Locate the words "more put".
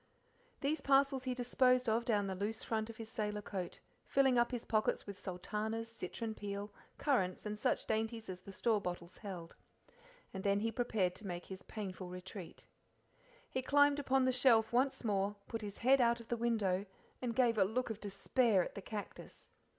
15.03-15.61